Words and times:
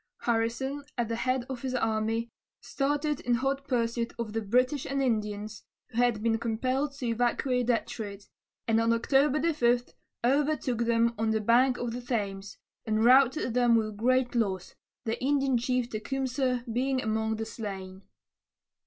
Harrison, 0.21 0.83
at 0.97 1.09
the 1.09 1.15
head 1.15 1.45
of 1.47 1.61
his 1.61 1.75
army, 1.75 2.31
started 2.59 3.19
in 3.19 3.35
hot 3.35 3.67
pursuit 3.67 4.13
of 4.17 4.33
the 4.33 4.41
British 4.41 4.83
and 4.87 4.99
Indians, 4.99 5.63
who 5.89 5.97
had 5.97 6.23
been 6.23 6.39
compelled 6.39 6.93
to 6.93 7.05
evacuate 7.05 7.67
Detroit, 7.67 8.27
and 8.67 8.79
on 8.81 8.93
October 8.93 9.39
5 9.53 9.93
overtook 10.23 10.85
them 10.85 11.13
on 11.19 11.29
the 11.29 11.39
bank 11.39 11.77
of 11.77 11.91
the 11.93 12.01
Thames, 12.01 12.57
and 12.83 13.05
routed 13.05 13.53
them 13.53 13.75
with 13.75 13.95
great 13.97 14.33
loss, 14.33 14.73
the 15.05 15.23
Indian 15.23 15.55
chief 15.55 15.87
Tecumseh 15.91 16.65
being 16.73 16.99
among 16.99 17.35
the 17.35 17.45
slain. 17.45 18.01